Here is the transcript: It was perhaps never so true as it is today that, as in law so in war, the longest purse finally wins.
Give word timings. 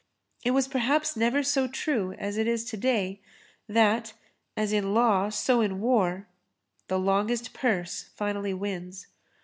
It 0.43 0.49
was 0.49 0.67
perhaps 0.67 1.15
never 1.15 1.43
so 1.43 1.67
true 1.67 2.13
as 2.13 2.35
it 2.35 2.47
is 2.47 2.65
today 2.65 3.21
that, 3.69 4.13
as 4.57 4.73
in 4.73 4.95
law 4.95 5.29
so 5.29 5.61
in 5.61 5.79
war, 5.79 6.27
the 6.87 6.97
longest 6.97 7.53
purse 7.53 8.09
finally 8.15 8.55
wins. 8.55 9.05